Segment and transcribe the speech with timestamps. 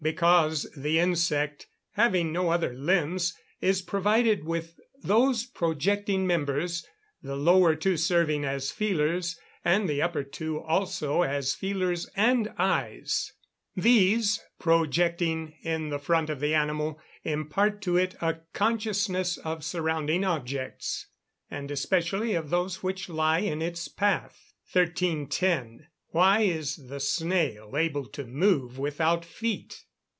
[0.03, 6.83] _Because the insect, having no other limbs, is provided with those projecting members,
[7.21, 13.31] the lower two serving as feelers and the upper two also as feelers and eyes.
[13.75, 20.23] These, projecting in the front of the animal, impart to it a consciousness of surrounding
[20.25, 21.05] objects,
[21.51, 24.55] and especially of those which lie in its path.
[24.73, 25.85] 1310.
[26.11, 29.83] _Why is the snail able to move, without feet?